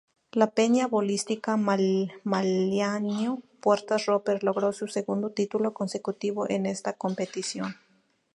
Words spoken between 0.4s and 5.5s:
Peña Bolística Maliaño-Puertas Roper logró su segundo